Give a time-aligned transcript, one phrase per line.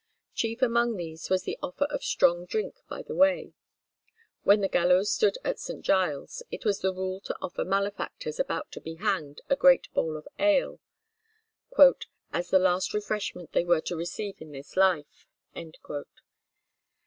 [0.33, 3.53] Chief among these was the offer of strong drink by the way.
[4.41, 5.83] When the gallows stood at St.
[5.83, 10.17] Giles it was the rule to offer malefactors about to be hanged a great bowl
[10.17, 10.79] of ale,
[12.33, 15.27] "as the last refreshment they were to receive in this life."